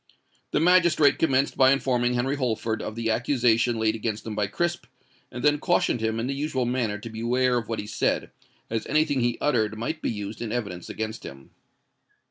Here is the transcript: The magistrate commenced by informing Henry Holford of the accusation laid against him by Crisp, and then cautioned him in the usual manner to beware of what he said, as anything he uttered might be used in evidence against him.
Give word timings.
The 0.49 0.59
magistrate 0.59 1.19
commenced 1.19 1.55
by 1.55 1.69
informing 1.71 2.15
Henry 2.15 2.35
Holford 2.35 2.81
of 2.81 2.95
the 2.95 3.11
accusation 3.11 3.77
laid 3.77 3.93
against 3.93 4.25
him 4.25 4.33
by 4.33 4.47
Crisp, 4.47 4.87
and 5.31 5.43
then 5.43 5.59
cautioned 5.59 6.01
him 6.01 6.19
in 6.19 6.25
the 6.25 6.33
usual 6.33 6.65
manner 6.65 6.97
to 6.97 7.09
beware 7.11 7.55
of 7.59 7.67
what 7.69 7.77
he 7.77 7.85
said, 7.85 8.31
as 8.67 8.87
anything 8.87 9.19
he 9.21 9.37
uttered 9.39 9.77
might 9.77 10.01
be 10.01 10.09
used 10.09 10.41
in 10.41 10.51
evidence 10.51 10.89
against 10.89 11.23
him. 11.23 11.51